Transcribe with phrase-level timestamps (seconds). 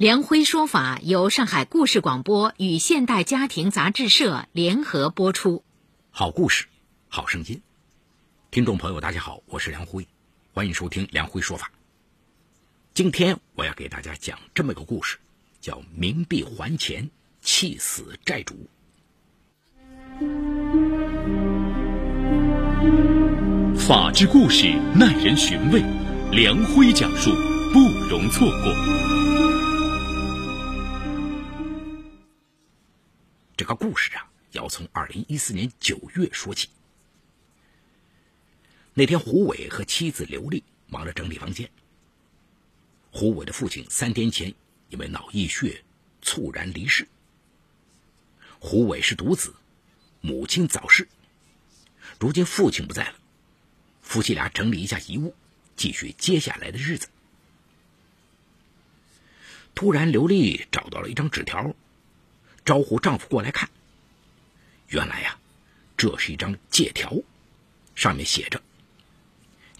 [0.00, 5.62] 梁辉说法由上海故事广播与现代家庭杂志社联合播出。
[6.10, 6.64] 好故事，
[7.10, 7.60] 好声音。
[8.50, 10.08] 听众朋友，大家好，我是梁辉，
[10.54, 11.70] 欢迎收听梁辉说法。
[12.94, 15.18] 今天我要给大家讲这么个故事，
[15.60, 17.10] 叫“冥币还钱，
[17.42, 18.56] 气死债主”。
[23.76, 25.82] 法治故事耐人寻味，
[26.32, 27.30] 梁辉讲述
[27.74, 29.19] 不容错过。
[33.60, 36.70] 这个故事啊，要从二零一四年九月说起。
[38.94, 41.68] 那天，胡伟和妻子刘丽忙着整理房间。
[43.10, 44.54] 胡伟的父亲三天前
[44.88, 45.84] 因为脑溢血
[46.22, 47.06] 猝然离世。
[48.60, 49.54] 胡伟是独子，
[50.22, 51.06] 母亲早逝，
[52.18, 53.14] 如今父亲不在了，
[54.00, 55.34] 夫妻俩整理一下遗物，
[55.76, 57.10] 继续接下来的日子。
[59.74, 61.74] 突然，刘丽找到了一张纸条。
[62.64, 63.68] 招呼丈夫过来看。
[64.88, 65.38] 原来呀，
[65.96, 67.16] 这是一张借条，
[67.94, 68.60] 上面写着：“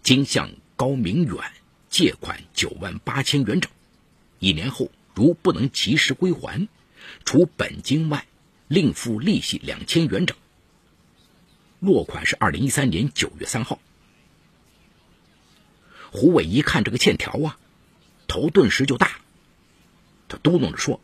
[0.02, 1.52] 今向高明远
[1.88, 3.70] 借款九万八千元整，
[4.38, 6.68] 一年后如不能及时归还，
[7.24, 8.24] 除本金外，
[8.68, 10.36] 另付利息两千元整。”
[11.80, 13.80] 落款是二零一三年九月三号。
[16.12, 17.58] 胡伟一看这个欠条啊，
[18.28, 19.20] 头顿时就大，
[20.28, 21.00] 他嘟囔着说：“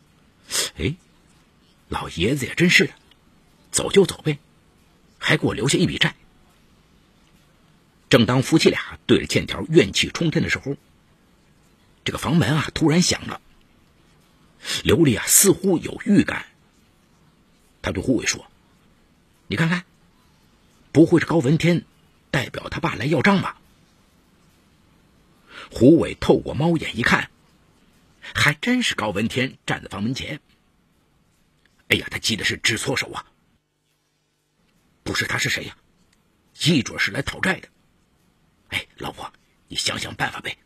[0.79, 0.95] 哎。”
[1.89, 2.93] 老爷子也真是的，
[3.71, 4.39] 走就走呗，
[5.17, 6.15] 还给我留下一笔债。
[8.09, 10.75] 正当夫妻俩对着欠条怨气冲天的时候，
[12.03, 13.41] 这个房门啊突然响了。
[14.83, 16.45] 刘丽啊似乎有预感，
[17.81, 18.45] 他对胡伟说
[19.47, 19.83] ：“你看看，
[20.91, 21.85] 不会是高文天
[22.31, 23.59] 代表他爸来要账吧？”
[25.71, 27.29] 胡伟透过猫眼一看，
[28.33, 30.39] 还真是高文天站在房门前。
[31.89, 33.25] 哎呀，他急的是直搓手啊！
[35.03, 35.77] 不是他是谁呀？
[36.63, 37.69] 一准是来讨债的。
[38.69, 39.31] 哎，老婆，
[39.67, 40.57] 你想想办法呗。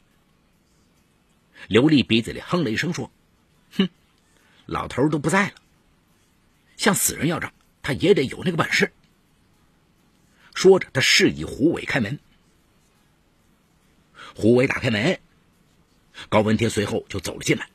[1.67, 3.11] 刘丽鼻子里哼了一声，说
[3.77, 3.87] ：“哼，
[4.65, 5.55] 老头都不在了，
[6.75, 7.53] 向死人要账，
[7.83, 8.91] 他也得有那个本事。”
[10.55, 12.19] 说着，他示意胡伟开门。
[14.35, 15.19] 胡伟打开门，
[16.29, 17.69] 高文天随后就走了进来。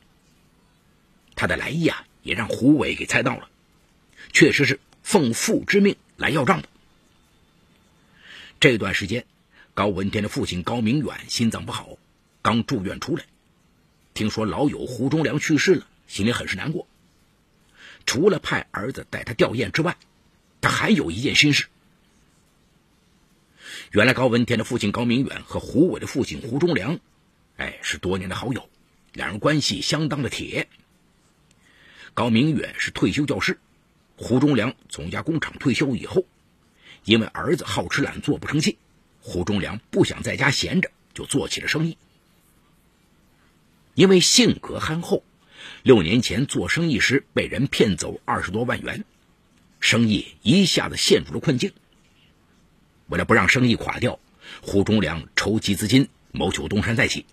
[1.37, 2.06] 他的来意啊！
[2.27, 3.49] 也让胡伟给猜到了，
[4.33, 6.69] 确实是奉父之命来要账的。
[8.59, 9.25] 这段时间，
[9.75, 11.97] 高文天的父亲高明远心脏不好，
[12.43, 13.25] 刚住院出来，
[14.13, 16.89] 听说老友胡忠良去世了，心里很是难过。
[18.07, 19.97] 除了派儿子带他吊唁之外，
[20.61, 21.69] 他还有一件心事。
[23.93, 26.99] 原来高文天的父亲高明远和胡伟的父亲胡忠良，
[27.57, 28.69] 哎，是多年的好友，
[29.13, 30.69] 两人关系相当的铁。
[32.17, 33.59] 高明远是退休教师，
[34.17, 36.25] 胡忠良从一家工厂退休以后，
[37.05, 38.79] 因为儿子好吃懒做不成器，
[39.21, 41.99] 胡忠良不想在家闲着，就做起了生意。
[43.93, 45.25] 因为性格憨厚，
[45.83, 49.05] 六年前做生意时被人骗走二十多万元，
[49.79, 51.75] 生意一下子陷入了困境。
[53.09, 54.19] 为了不让生意垮掉，
[54.63, 57.27] 胡忠良筹集资金，谋求东山再起。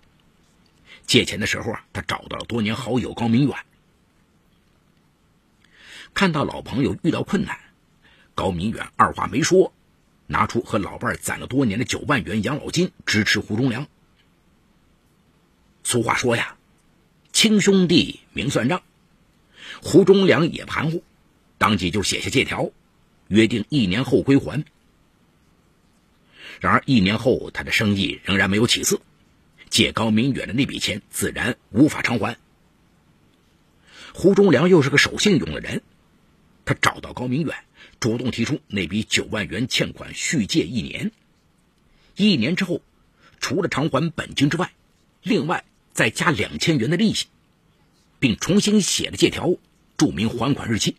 [1.06, 3.56] 借钱的时候啊，他找到了多年好友高明远。
[6.14, 7.58] 看到老朋友遇到困难，
[8.36, 9.72] 高明远二话没说，
[10.28, 13.88] 拿出和老伴攒了多年的九万元养老金支持胡忠良。
[15.82, 16.56] 俗话说呀，
[17.32, 18.82] 亲兄弟明算账，
[19.82, 21.02] 胡忠良也含糊，
[21.58, 22.70] 当即就写下借条，
[23.26, 24.64] 约定一年后归还。
[26.60, 29.00] 然而一年后，他的生意仍然没有起色，
[29.68, 32.38] 借高明远的那笔钱自然无法偿还。
[34.14, 35.82] 胡忠良又是个守信用的人。
[36.64, 37.56] 他找到高明远，
[38.00, 41.12] 主动提出那笔九万元欠款续借一年，
[42.16, 42.80] 一年之后，
[43.38, 44.72] 除了偿还本金之外，
[45.22, 47.26] 另外再加两千元的利息，
[48.18, 49.56] 并重新写了借条，
[49.96, 50.96] 注明还款日期。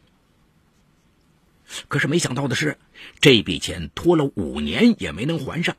[1.88, 2.78] 可是没想到的是，
[3.20, 5.76] 这笔钱拖了五年也没能还上，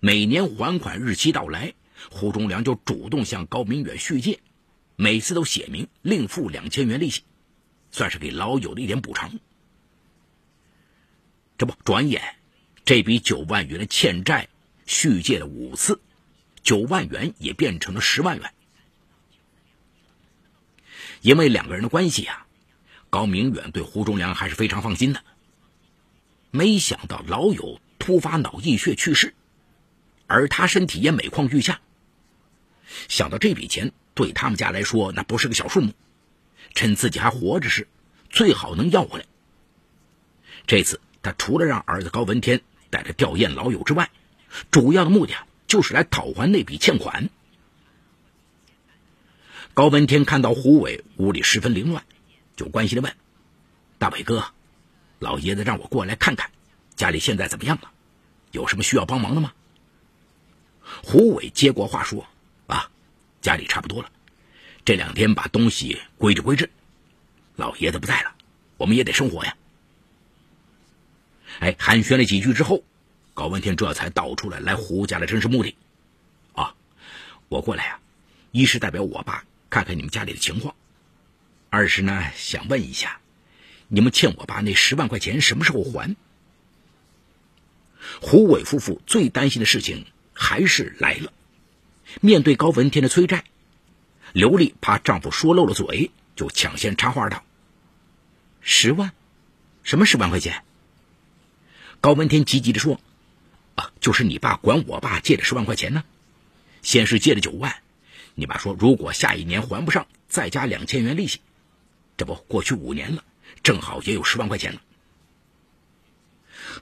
[0.00, 1.74] 每年还款日期到来，
[2.10, 4.40] 胡忠良就主动向高明远续借，
[4.96, 7.22] 每次都写明另付两千元利息。
[7.96, 9.38] 算是给老友的一点补偿。
[11.56, 12.36] 这不，转眼
[12.84, 14.48] 这笔九万元的欠债
[14.84, 15.98] 续借了五次，
[16.62, 18.52] 九万元也变成了十万元。
[21.22, 22.46] 因为两个人的关系啊，
[23.08, 25.24] 高明远对胡忠良还是非常放心的。
[26.50, 29.34] 没想到老友突发脑溢血去世，
[30.26, 31.80] 而他身体也每况愈下。
[33.08, 35.94] 想到这笔钱对他们家来说那不是个小数目，
[36.76, 37.88] 趁自己还活着时，
[38.30, 39.24] 最好能要回来。
[40.66, 44.10] 这次他除了让儿子高文天带着吊唁老友之外，
[44.70, 45.34] 主要的目的
[45.66, 47.30] 就是来讨还那笔欠款。
[49.74, 52.04] 高文天看到胡伟屋里十分凌乱，
[52.56, 53.14] 就关心的问
[53.98, 54.44] ：“大伟哥，
[55.18, 56.50] 老爷子让我过来看看，
[56.94, 57.90] 家里现在怎么样了？
[58.52, 59.52] 有什么需要帮忙的吗？”
[61.02, 62.26] 胡伟接过话说
[62.68, 62.90] ：“啊，
[63.40, 64.10] 家里差不多了，
[64.86, 66.70] 这两天把东西归置归置。
[67.56, 68.36] 老爷子不在了，
[68.76, 69.56] 我们也得生活呀。”
[71.58, 72.84] 哎，寒暄了几句之后，
[73.34, 75.74] 高文天这才道出来来胡家的真实目的。
[76.52, 76.72] 啊，
[77.48, 77.98] 我过来呀，
[78.52, 79.44] 一是代表我爸。
[79.68, 80.76] 看看你们家里的情况，
[81.68, 83.20] 二是呢，想问一下，
[83.88, 86.14] 你们欠我爸那十万块钱什么时候还？
[88.22, 91.32] 胡伟夫妇最担心的事情还是来了。
[92.20, 93.44] 面对高文天的催债，
[94.36, 97.42] 刘丽怕丈夫说漏了嘴，就抢先插话道
[98.60, 99.14] ：“十万？
[99.82, 100.62] 什么十万块钱？”
[102.02, 103.00] 高文天急急的说
[103.76, 106.04] ：“啊，就是你爸管我爸借的十万块钱呢，
[106.82, 107.76] 先是借了九万。”
[108.36, 111.40] 你爸说，如果下一年还不上，再加两千元利息。
[112.18, 113.24] 这不，过去五年了，
[113.62, 114.82] 正好也有十万块钱了。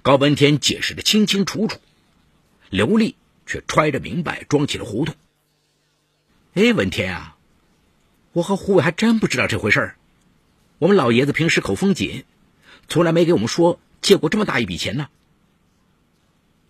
[0.03, 1.79] 高文天解释的清清楚楚，
[2.69, 3.15] 刘丽
[3.47, 5.15] 却揣着明白装起了糊涂。
[6.55, 7.34] 哎，文天啊，
[8.35, 9.97] 我和胡伟还真不知道这回事儿。
[10.79, 12.25] 我们老爷子平时口风紧，
[12.89, 15.09] 从来没给我们说借过这么大一笔钱呢。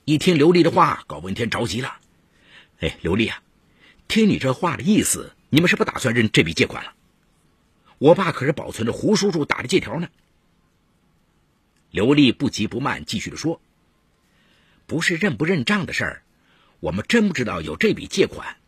[0.05, 1.97] 一听刘丽的话，高文天着急了。
[2.81, 3.43] 哎，刘丽啊。
[4.09, 6.93] 听你这话的意思，你们是不打算认这笔借款了？
[7.97, 10.09] 我爸可是保存着胡叔叔打的借条呢。
[11.91, 13.59] 刘丽不急不慢，继续的说
[14.87, 16.23] ：“不是认不认账的事儿，
[16.81, 18.59] 我们真不知道有这笔借款。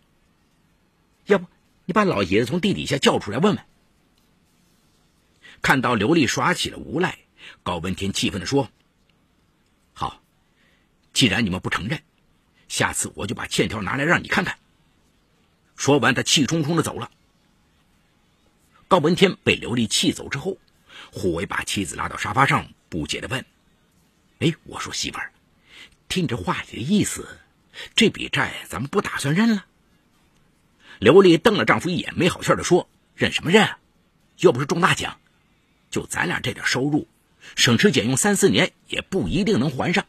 [1.26, 1.46] 要不
[1.86, 3.64] 你把老爷子从地底下叫出来问问？”
[5.62, 7.18] 看到刘丽耍起了无赖，
[7.62, 8.70] 高文天气愤的说
[9.94, 10.22] ：“好，
[11.14, 12.02] 既然你们不承认，
[12.68, 14.58] 下次我就把欠条拿来让你看看。”
[15.76, 17.10] 说完，他气冲冲的走了。
[18.88, 20.58] 高文天被刘丽气走之后，
[21.12, 23.44] 胡伟把妻子拉到沙发上，不解的问
[24.40, 25.32] ：“哎，我说媳妇儿，
[26.08, 27.38] 听你这话里的意思，
[27.94, 29.66] 这笔债咱们不打算认了？”
[30.98, 33.68] 刘丽瞪了丈夫一眼，没好气的说：“认什么认？
[34.38, 35.18] 又不是中大奖，
[35.90, 37.06] 就咱俩这点收入，
[37.54, 40.06] 省吃俭用三四年也不一定能还上。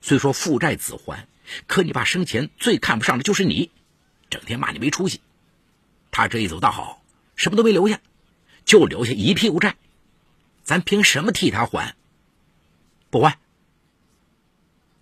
[0.00, 1.26] 虽说父债子还，
[1.66, 3.70] 可你爸生前最看不上的就是你。”
[4.30, 5.20] 整天骂你没出息，
[6.10, 7.02] 他这一走倒好，
[7.36, 8.00] 什么都没留下，
[8.64, 9.76] 就留下一屁股债，
[10.64, 11.94] 咱凭什么替他还？
[13.10, 13.38] 不还。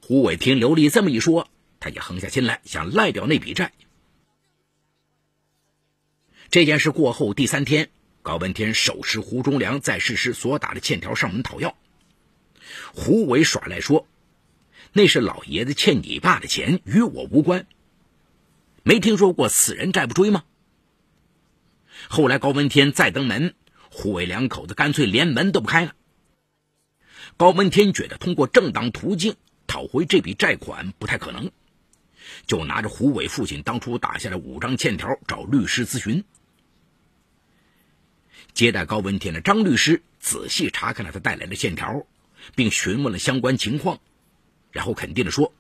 [0.03, 1.49] 胡伟听刘丽这么一说，
[1.81, 3.73] 他也横下心来，想赖掉那笔债。
[6.53, 7.89] 这件事过后第三天，
[8.21, 11.75] 高文天手持胡忠良在世时所打的欠条上门讨要，
[12.93, 14.07] 胡伟耍赖说，
[14.93, 17.67] 那是老爷子欠你爸的钱，与我无关。
[18.83, 20.45] 没听说过死人债不追吗？
[22.11, 23.55] 后来高文天再登门，
[23.89, 25.95] 胡伟两口子干脆连门都不开了。
[27.39, 29.37] 高文天觉得通过正当途径
[29.67, 31.51] 讨回这笔债款不太可能，
[32.47, 36.23] 就拿着胡伟父亲当初打下的五张欠条找律师咨询。
[38.55, 42.07] 接待高文天的张律师仔细查看了他带来的欠条，
[42.55, 44.01] 并询问了相关情况，
[44.71, 45.53] 然后肯定的说。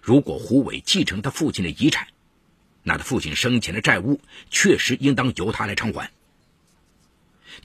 [0.00, 2.08] 如果胡伟继承他父亲的遗产，
[2.82, 4.20] 那他父亲生前的债务
[4.50, 6.10] 确实应当由他来偿还。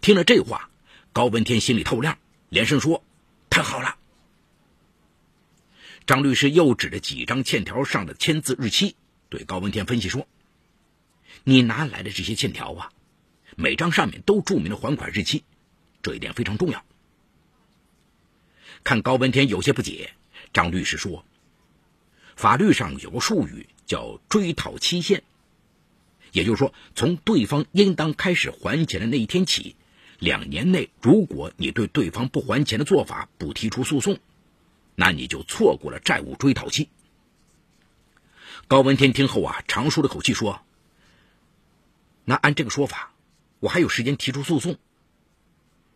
[0.02, 0.70] 听了这话，
[1.14, 2.20] 高文天心里透亮，
[2.50, 3.04] 连声说
[3.50, 3.98] ：“太好了。”
[6.06, 8.96] 张律师又指着几张欠条上的签字日期，
[9.30, 10.28] 对高文天分析说
[11.44, 12.92] ：“你拿来的这些欠条啊，
[13.60, 15.44] 每张上面都注明了还款日期，
[16.04, 16.86] 这一点非常重要。”
[18.86, 20.14] 看高文天有些不解，
[20.54, 21.26] 张律师说。
[22.36, 25.24] 法律上有个术语叫追讨期限，
[26.32, 29.76] 也就是说，从对方应当开始还钱的那一天起，
[30.20, 34.20] 两年内，如果你对对方不还钱的做法不提出诉讼，
[34.94, 36.90] 那你就错过了债务追讨期。
[38.68, 40.62] 高文天听后啊，长舒了口气说
[42.24, 43.14] ：“那按这个说法，
[43.60, 44.78] 我还有时间提出诉讼？”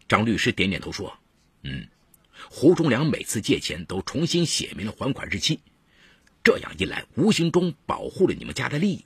[0.08, 1.18] 张律师点点头说
[1.63, 1.88] ：“嗯，
[2.50, 5.60] 胡忠良每次借钱都重新写明了还款日期，
[6.44, 9.06] 这样一来，无形中保护了你们家的利益。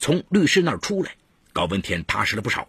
[0.00, 1.16] 从律师那儿出来，
[1.52, 2.68] 高文天踏实了不少，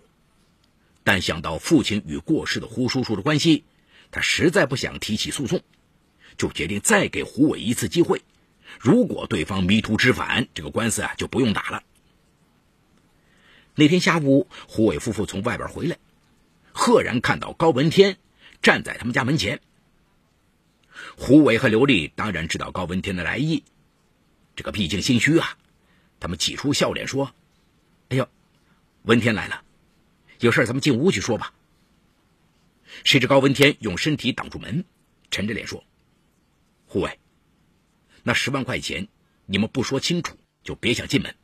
[1.04, 3.64] 但想到父亲与过世的胡叔叔的关系，
[4.12, 5.64] 他实在不想提起诉讼，
[6.38, 8.22] 就决定再给胡伟一次机会。
[8.80, 11.84] 如果对方迷途知返，这个官司啊就不用打了。
[13.78, 15.98] 那天下午，胡伟夫妇从外边回来，
[16.72, 18.18] 赫然看到高文天
[18.62, 19.60] 站在他们家门前。
[21.18, 23.66] 胡伟和刘丽当然知道高文天的来意，
[24.56, 25.58] 这个毕竟心虚啊，
[26.22, 27.34] 他们挤出笑脸说
[28.08, 28.30] ：“哎呦，
[29.04, 29.62] 文天来了，
[30.40, 31.54] 有事咱们进屋去说吧。”
[33.04, 34.86] 谁知高文天用身体挡住门，
[35.32, 35.84] 沉着脸说
[36.88, 37.20] ：“胡伟。”
[38.24, 39.10] 那十万块钱，
[39.46, 41.36] 你们不说清楚就别想进门。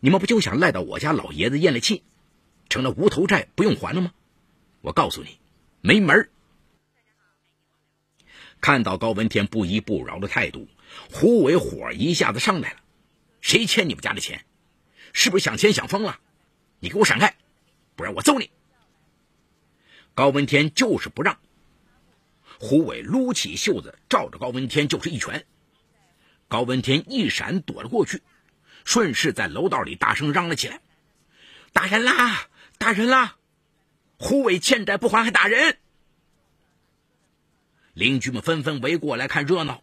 [0.00, 2.02] 你们不就想赖到我家老爷子咽了气，
[2.68, 4.12] 成了无头债不用还了吗？
[4.82, 5.38] 我告诉你，
[5.80, 6.30] 没门
[8.60, 10.68] 看到高文天不依不饶的态度，
[11.12, 12.80] 胡伟火一下子上来了。
[13.40, 14.44] 谁欠你们家的钱？
[15.12, 16.20] 是不是想钱想疯了？
[16.78, 17.36] 你给我闪开，
[17.94, 18.50] 不然我揍你！
[20.14, 21.38] 高文天就是不让。
[22.58, 25.46] 胡伟撸起袖子，照着高文天就是一拳。
[26.48, 28.22] 高文天一闪躲了过去，
[28.86, 30.80] 顺势在楼道里大声嚷了起来
[31.74, 32.46] ：“打人啦！
[32.78, 33.36] 打人啦！
[34.16, 35.76] 胡伟欠债不还还打人！”
[37.92, 39.82] 邻居们纷纷围过来看热闹。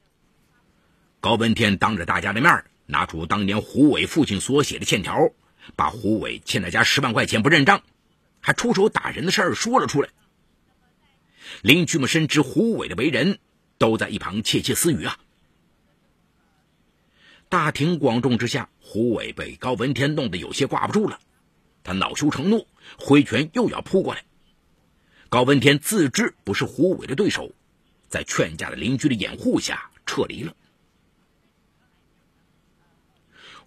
[1.20, 5.34] 高文天当着大家的面拿出当年胡伟父亲所写的欠条，
[5.76, 7.84] 把胡伟欠他家十万块钱不认账，
[8.40, 10.10] 还出手打人的事儿说了出来。
[11.62, 13.38] 邻居们深知胡伟的为人，
[13.78, 15.20] 都在一旁窃窃私语啊。
[17.54, 21.20] 大庭广众之下，胡伟被高文天弄得有些挂不住了，
[21.84, 22.66] 他恼羞成怒，
[22.98, 24.26] 挥拳又要扑过来。
[25.30, 27.52] 高文天自知不是胡伟的对手，
[28.10, 30.56] 在劝架的邻居的掩护下撤离了。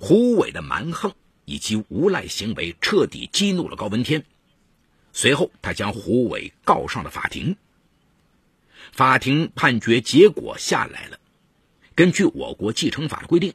[0.01, 1.15] 胡伟的蛮横
[1.45, 4.25] 以及无赖行为彻底激怒了高文天，
[5.13, 7.57] 随后他将胡伟告上了法庭。
[8.91, 11.21] 法庭判决结果下来了，
[11.95, 13.55] 根据我国继承法的规定。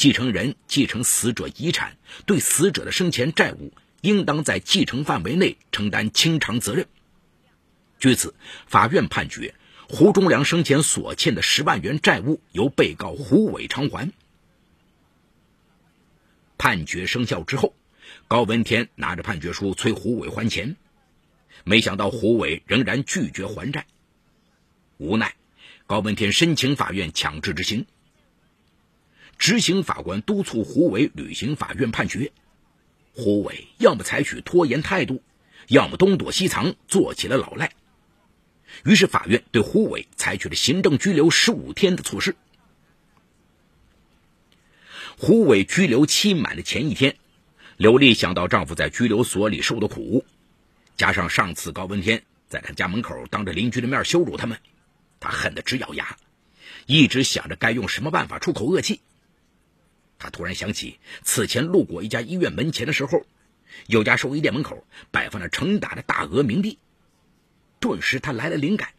[0.00, 6.86] 继承人继承死者遗产，对死者的生前债务，应当在继承范围内承担清偿责任。
[7.98, 8.34] 据此，
[8.66, 9.54] 法院判决
[9.90, 14.10] 胡忠良生前所欠的十万元债务由被告胡伟偿还。
[16.56, 17.74] 判决生效之后，
[18.26, 20.76] 高文天拿着判决书催胡伟还钱，
[21.62, 23.86] 没想到胡伟仍然拒绝还债。
[24.96, 25.34] 无奈，
[25.86, 27.84] 高文天申请法院强制执行。
[29.40, 32.30] 执行法官督促胡伟履行法院判决，
[33.14, 35.22] 胡伟要么采取拖延态度，
[35.66, 37.72] 要么东躲西藏，做起了老赖。
[38.84, 42.36] 于是法院对胡伟采取了行政拘留十五天的措施。
[45.16, 47.16] 胡伟拘留期满的前一天，
[47.78, 50.26] 刘丽想到丈夫在拘留所里受的苦，
[50.98, 54.58] 加上上次高文天在他家门口当着邻居的面羞辱他们，
[55.18, 56.18] 她恨得直咬牙，
[56.84, 59.00] 一直想着该用什么办法出口恶气。
[60.20, 63.24] 他突然想起，此前路过一家医院门前的时候，
[63.86, 66.78] 有家兽医店门口摆放着成打的大额冥币。
[67.80, 68.90] 顿时，他来了灵感：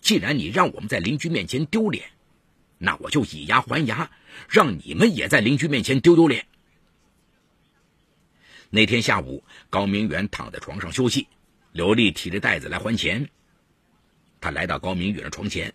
[0.00, 2.06] 既然你让我们在邻居面前丢脸，
[2.78, 4.10] 那我就以牙还牙，
[4.48, 6.46] 让你们也在邻居面前丢丢脸。
[8.70, 11.28] 那天下午，高明远躺在床上休息，
[11.72, 13.28] 刘丽提着袋子来还钱。
[14.40, 15.74] 他来到高明远的床前，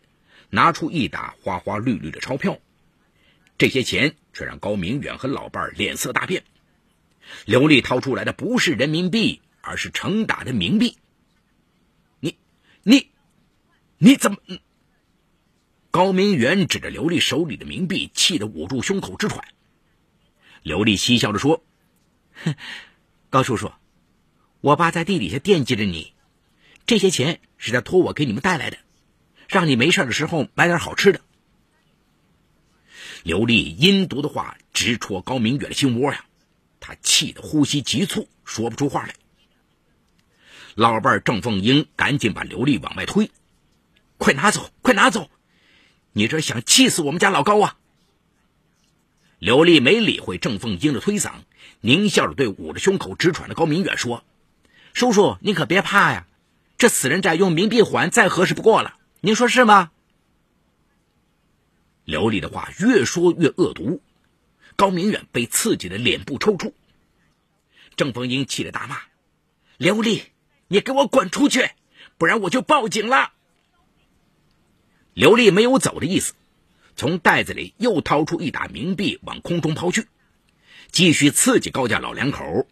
[0.50, 2.58] 拿出一沓花花绿绿的钞票。
[3.62, 6.44] 这些钱却让高明远和老伴儿脸色大变。
[7.46, 10.98] 刘丽掏出来的不是人民币，而是成打的冥币。
[12.20, 12.40] 你、
[12.82, 13.12] 你、
[14.00, 14.40] 你怎么？
[15.92, 19.46] 高明远指着刘丽手里的冥币，气得捂住胸口直喘。
[20.64, 21.64] 刘丽嬉笑着说
[22.44, 22.56] ：“哼，
[23.30, 23.72] 高叔叔，
[24.62, 26.16] 我爸在地底下惦记着你，
[26.88, 28.80] 这些钱是他托我给你们带来的，
[29.48, 31.22] 让你没事的时候买点好吃的。”
[33.24, 36.26] 刘丽阴毒的话直戳高明远的心窝呀，
[36.80, 39.14] 他气得呼吸急促，说不出话来。
[40.74, 43.30] 老伴郑凤英赶紧把刘丽往外推
[44.18, 45.30] ：“快拿走，快拿走！
[46.14, 47.78] 你这想气死我们家老高啊！”
[49.38, 51.32] 刘丽没理会郑凤英的推搡，
[51.82, 54.24] 狞笑着对捂着胸口直喘的高明远说
[54.94, 56.26] ：“叔叔，您可别怕呀，
[56.78, 59.92] 这死人债用冥币还再合适不过了，您说是吗？”
[62.12, 64.02] 刘丽的话越说越恶毒，
[64.76, 66.74] 高明远被刺激的脸部抽搐。
[67.96, 68.98] 郑凤英气得大骂
[69.80, 70.24] ：“刘丽，
[70.68, 71.70] 你给我滚出去！
[72.18, 73.32] 不然我就报警了。
[75.14, 76.34] 刘丽没有走的意思，
[76.98, 80.08] 从袋子里又掏出一沓冥币往空中抛去，
[80.92, 82.68] 继续刺激高家老两口。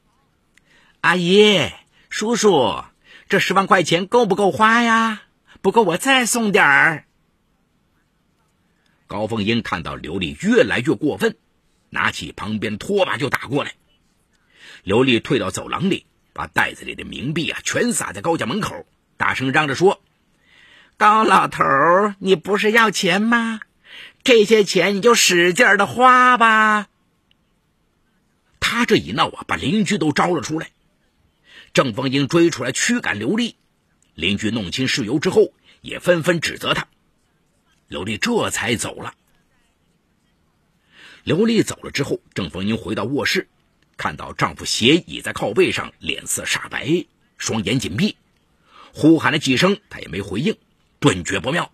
[1.00, 1.72] 阿姨、
[2.10, 2.84] 叔叔，
[3.30, 5.24] 这十万块钱够不够花呀？
[5.62, 7.06] 不够我再送点儿。
[9.10, 11.36] 高凤英看到刘丽越来越过分，
[11.90, 13.74] 拿起旁边拖把就打过来。
[14.84, 18.86] 刘丽退到走廊里，把袋子里的冥币啊全撒在高家门口，
[19.18, 20.04] 大声嚷着说
[20.96, 21.64] ：“高老头，
[22.20, 23.62] 你不是要钱吗？
[24.24, 26.88] 这些钱你就使劲的花吧。”
[28.62, 30.70] 他这一闹啊，把邻居都招了出来。
[31.74, 33.56] 郑凤英追出来驱赶刘丽，
[34.14, 35.52] 邻居弄清事由之后，
[35.82, 36.88] 也纷纷指责他。
[37.90, 39.16] 刘丽这才走了。
[41.24, 43.50] 刘丽走了之后，郑凤英回到卧室。
[43.98, 47.06] 看到丈夫斜倚在靠背上，脸色煞白，
[47.38, 48.16] 双眼紧闭，
[48.94, 50.56] 呼喊了几声，他也没回应，
[51.00, 51.72] 顿觉不妙。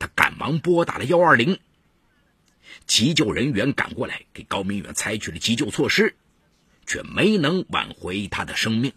[0.00, 1.60] 他赶忙拨打了幺二零，
[2.86, 6.16] 急救人员赶过来，给高明远采取了急救措施，
[6.86, 8.92] 却没能挽回他的生命。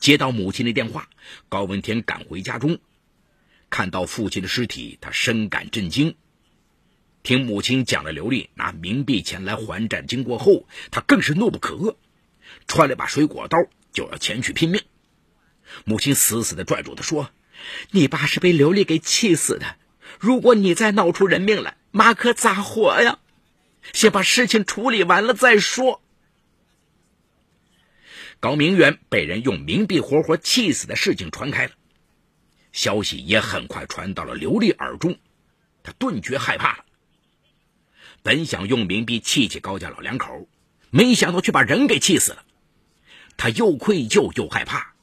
[0.00, 1.08] 接到母亲的电话，
[1.48, 2.80] 高文天赶回家中，
[3.70, 6.16] 看到父亲的尸体，他深感震惊。
[7.22, 11.96] 听母亲讲了刘丽拿冥币钱来还债经过后，他更是怒不可遏，
[12.66, 13.58] 揣了把水果刀
[13.92, 14.82] 就要前去拼命。
[15.84, 17.30] 母亲死死的拽住他说
[17.90, 19.76] ：“你爸是被刘丽给气死的，
[20.18, 23.18] 如果你再闹出人命来，妈可咋活呀？
[23.92, 26.00] 先把事情处理完了再说。”
[28.40, 31.72] 高明远被人用冥币活活气死的事情传开了，
[32.78, 35.18] 消息也很快传到了刘丽耳中，
[35.82, 36.84] 他顿觉害怕了。
[38.22, 40.48] 本想用冥币气气高家老两口，
[40.90, 42.44] 没想到却把人给气死了。
[43.36, 44.94] 她又愧疚又害怕。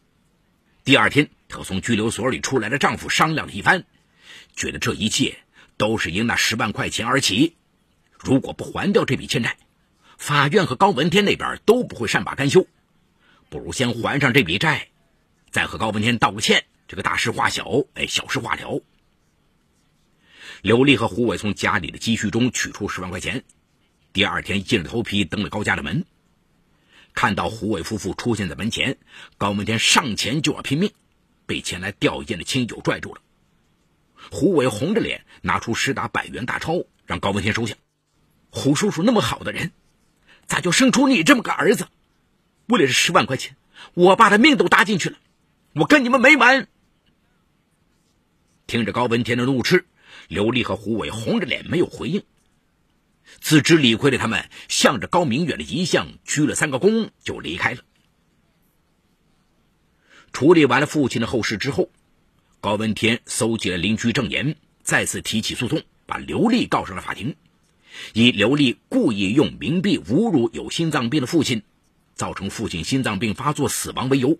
[0.86, 3.83] 第二天，她从拘留所里出来的丈夫商量了一番，
[4.55, 5.40] 觉得这一切
[5.75, 7.57] 都是因那十万块钱而起。
[8.18, 9.57] 如果不还掉这笔欠债，
[10.18, 12.68] 法院和高文天那边都不会善罢甘休。
[13.50, 14.88] 不如先还上这笔债，
[15.51, 18.82] 再和高文天道个歉，这个大事化小，哎，小事化了。
[20.62, 23.44] 刘丽和胡伟从家里的积蓄中取出十万块钱，
[24.14, 26.06] 第二天硬着头皮登了高家的门。
[27.14, 28.98] 看到胡伟夫妇出现在门前，
[29.38, 30.92] 高文天上前就要拼命，
[31.46, 33.22] 被前来吊唁的亲友拽住了。
[34.32, 37.76] 胡伟红着脸拿出十沓百元大钞，让高文天收下。
[38.50, 39.72] 胡叔叔那么好的人，
[40.46, 41.88] 咋就生出你这么个儿子？
[42.68, 43.56] 为了这十万块钱，
[43.94, 45.18] 我爸的命都搭进去了，
[45.74, 46.68] 我跟你们没完！
[48.68, 49.86] 听着高文天的怒斥。
[50.28, 52.24] 刘丽和胡伟红着脸没有回应，
[53.42, 57.82] 自知理亏的他们向着高明远的遗像鞠了三个躬，就离开了。
[60.32, 61.90] 处理完了父亲的后事之后，
[62.62, 67.36] 高文天搜集了邻居证言，再次提起诉讼，把刘丽告上了法庭，
[68.14, 71.64] 以刘丽故意用冥币侮辱有心脏病的父亲，
[72.16, 74.40] 造成父亲心脏病发作死亡为由，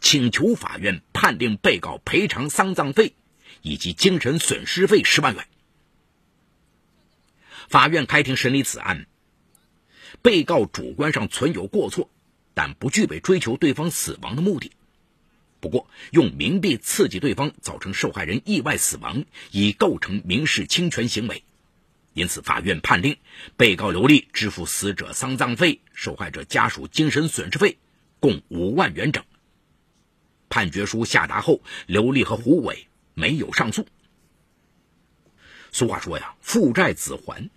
[0.00, 3.14] 请求法院判定被告赔偿丧葬费。
[3.64, 5.48] 以及精神损失费十万元。
[7.66, 9.06] 法院开庭审理此案，
[10.20, 12.10] 被告主观上存有过错，
[12.52, 14.70] 但不具备追求对方死亡的目的。
[15.60, 21.42] 不过，用冥币刺激对方，造成受害人意外死亡，已构成民事侵权行为。
[22.12, 23.16] 因此，法院判令
[23.56, 27.78] 被告刘丽支付死者丧葬费、受害者家属精神损失费，
[28.20, 29.24] 共五万元整。
[30.50, 32.86] 判决书下达后，刘丽和胡伟。
[33.14, 33.86] 没有上诉。
[35.72, 37.50] 俗话说呀，父债子还。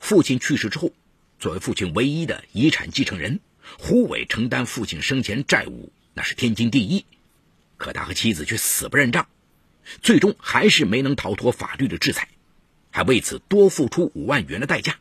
[0.00, 0.92] 父亲去世之后，
[1.38, 3.40] 作为父亲唯一的遗产继承人，
[3.78, 7.04] 胡伟承担父亲生前债务那是天经地义。
[7.76, 9.28] 可他和妻子却死不认账，
[10.02, 12.28] 最终还是没能逃脱法律的制裁，
[12.90, 14.98] 还为此多付出五万元的代价。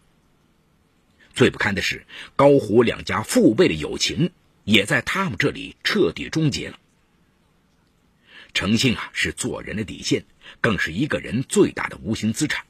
[1.34, 4.32] 最不堪的是，高胡两家父辈的友情
[4.66, 6.80] 也在他们这里彻底终结了。
[8.54, 10.26] 诚信啊，是做人的底线，
[10.60, 12.66] 更是一个人最大的无形资产。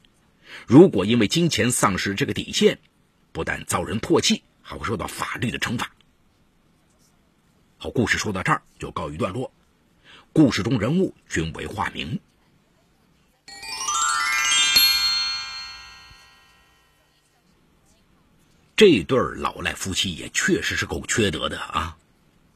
[0.66, 2.78] 如果因为金钱丧失这个底线，
[3.32, 5.92] 不但遭人唾弃，还会受到法律的惩罚。
[7.78, 9.52] 好，故事说到这儿就告一段落。
[10.32, 12.20] 故事中人物均为化名。
[18.76, 21.96] 这对老赖夫妻也确实是够缺德的啊！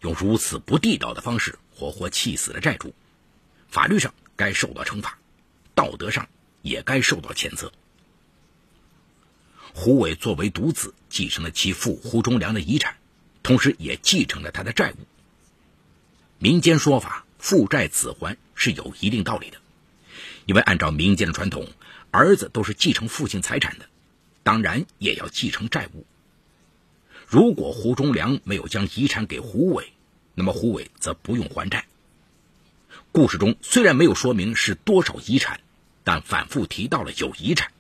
[0.01, 2.95] 用如此不地道的方式活活气死了债主。
[3.69, 5.19] 法律上该受到惩罚，
[5.75, 6.29] 道德上
[6.63, 7.73] 也该受到谴责。
[9.75, 12.97] 胡伟作为独子，继承了其父胡忠良的遗产，
[13.43, 14.97] 同时也继承了他的债务。
[16.39, 19.59] 民间说法父债子还是有一定道理的，
[20.47, 21.69] 因为按照民间的传统，
[22.11, 23.87] 儿子都是继承父亲财产的，
[24.43, 26.07] 当然也要继承债务。
[27.27, 29.93] 如果胡忠良没有将遗产给胡伟，
[30.35, 31.85] 那么胡伟则不用还债。
[33.17, 35.61] 故事中虽然没有说明是多少遗产，
[36.05, 37.73] 但反复提到了有遗产，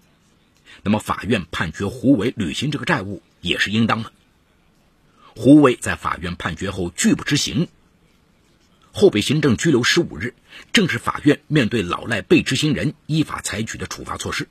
[0.83, 4.11] 那么法院判决胡伟履行这个债务也是应当的。
[5.37, 7.69] 胡伟在法院判决后拒不执行，
[8.93, 10.35] 后被行政拘留十五日，
[10.73, 14.49] 正是法院面对老赖被执行人依法采取的处罚措施。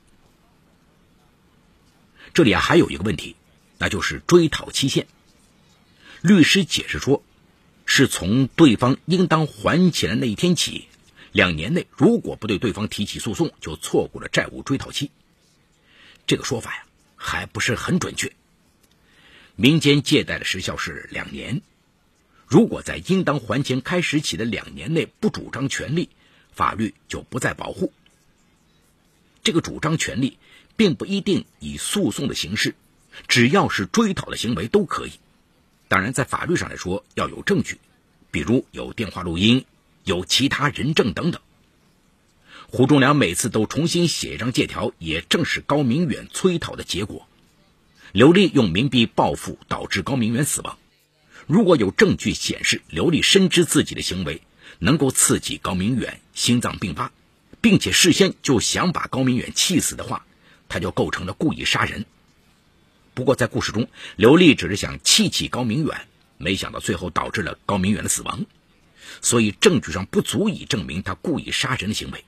[2.32, 3.34] 这里啊还有一个问题，
[3.78, 5.08] 那就是追讨期限。
[6.22, 7.24] 律师解释说。
[7.96, 10.86] 是从对方应当还钱的那一天起，
[11.32, 15.10] 两年内如果不对对方提起诉讼，就错过了债务追讨期。
[16.26, 16.84] 这个说法呀，
[17.16, 18.34] 还不是很准确。
[19.54, 21.62] 民间借贷的时效是两年，
[22.46, 26.10] 如果在应当还钱开始起的两年内不主张权利，
[26.52, 27.94] 法律就不再保护。
[29.42, 30.36] 这个主张权利，
[30.76, 32.74] 并不一定以诉讼的形式，
[33.26, 35.12] 只要是追讨的行为都可以。
[35.88, 37.78] 当然，在法律上来说，要有证据，
[38.30, 39.64] 比如有电话录音、
[40.04, 41.40] 有其他人证等等。
[42.68, 47.28] 胡忠良每次都重新写一张借条，也正是高明远催讨的结果。
[48.10, 50.76] 刘丽用冥币报复，导致高明远死亡。
[51.46, 54.42] 如果有证据显示刘丽深知自己的行为
[54.80, 57.12] 能够刺激高明远心脏病发，
[57.60, 60.26] 并且事先就想把高明远气死的话，
[60.68, 62.04] 他就构成了故意杀人。
[63.16, 68.44] 不过，在故事中，刘丽只是想气气高明远，没想到最后导致了高明远的死亡，
[69.22, 72.26] 所以证据上不足以证明他故意杀人的行为。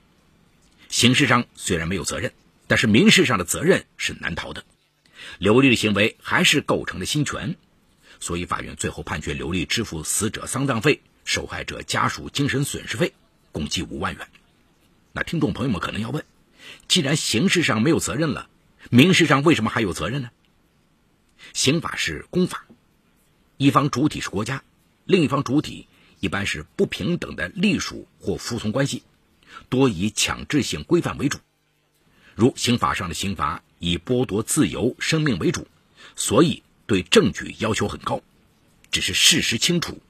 [0.89, 2.33] 刑事上虽然没有责任，
[2.65, 4.65] 但是民事上的责任是难逃的。
[5.37, 7.55] 刘丽的行为还是构成了侵权，
[8.19, 13.13] 所以法院最后判决刘丽支付死者丧葬费、受害者家属精神损失费，
[13.51, 14.27] 共计五万元。
[15.11, 16.25] 那听众朋友们可能要问：
[16.87, 18.49] 既然刑事上没有责任了，
[18.89, 20.31] 民事上为什么还有责任呢？
[21.53, 22.65] 刑法是公法，
[23.57, 24.63] 一方主体是国家，
[25.05, 25.87] 另一方主体
[26.19, 29.03] 一般是不平等的隶属或服从关系，
[29.69, 31.39] 多以强制性规范为主。
[32.35, 35.67] 如刑法上的刑罚以剥夺自由、生命为主，
[36.15, 38.21] 所以对证据要求很高，
[38.91, 40.01] 只是事实清楚、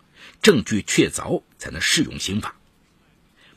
[0.42, 2.56] 证据确凿才能适用刑法。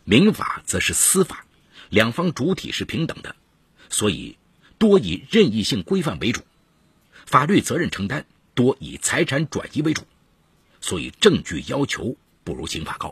[0.04, 1.44] 民法则是司法，
[1.90, 3.36] 两方主体是平等的，
[3.90, 4.36] 所以
[4.78, 6.42] 多以任意性规范为主。
[7.32, 10.02] 法律责任承担多以财产转移为主，
[10.82, 12.14] 所以证据要求
[12.44, 13.10] 不如刑法高。